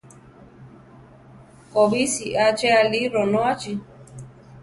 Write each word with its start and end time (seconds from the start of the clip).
Kobísi 1.71 2.27
aché 2.45 2.67
aʼli, 2.79 2.99
ronóachi. 3.13 3.73